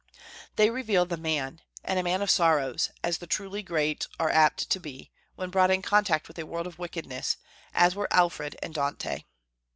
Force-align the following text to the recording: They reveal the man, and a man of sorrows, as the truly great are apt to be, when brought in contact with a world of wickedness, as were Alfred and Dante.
They 0.55 0.71
reveal 0.71 1.05
the 1.05 1.15
man, 1.15 1.61
and 1.83 1.99
a 1.99 2.03
man 2.03 2.23
of 2.23 2.31
sorrows, 2.31 2.89
as 3.03 3.19
the 3.19 3.27
truly 3.27 3.61
great 3.61 4.07
are 4.19 4.31
apt 4.31 4.67
to 4.71 4.79
be, 4.79 5.11
when 5.35 5.51
brought 5.51 5.69
in 5.69 5.83
contact 5.83 6.27
with 6.27 6.39
a 6.39 6.45
world 6.47 6.65
of 6.65 6.79
wickedness, 6.79 7.37
as 7.71 7.93
were 7.93 8.11
Alfred 8.11 8.57
and 8.63 8.73
Dante. 8.73 9.25